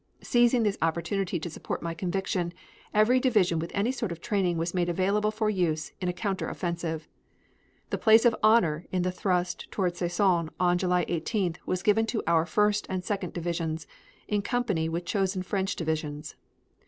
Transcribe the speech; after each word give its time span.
Seizing 0.23 0.63
this 0.63 0.79
opportunity 0.81 1.39
to 1.39 1.47
support 1.47 1.83
my 1.83 1.93
conviction, 1.93 2.53
every 2.91 3.19
division 3.19 3.59
with 3.59 3.69
any 3.75 3.91
sort 3.91 4.11
of 4.11 4.19
training 4.19 4.57
was 4.57 4.73
made 4.73 4.89
available 4.89 5.29
for 5.29 5.47
use 5.47 5.91
in 6.01 6.09
a 6.09 6.11
counter 6.11 6.49
offensive. 6.49 7.07
The 7.91 7.99
place 7.99 8.25
of 8.25 8.35
honor 8.41 8.87
in 8.91 9.03
the 9.03 9.11
thrust 9.11 9.69
toward 9.69 9.95
Soissons 9.95 10.49
on 10.59 10.79
July 10.79 11.05
18th 11.05 11.57
was 11.67 11.83
given 11.83 12.07
to 12.07 12.23
our 12.25 12.47
First 12.47 12.87
and 12.89 13.03
Second 13.03 13.33
divisions 13.33 13.85
in 14.27 14.41
company 14.41 14.89
with 14.89 15.05
chosen 15.05 15.43
French 15.43 15.75
divisions. 15.75 16.35